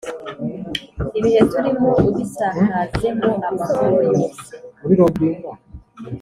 [1.17, 4.51] ibihe turimo ubisakazemo amahoro yose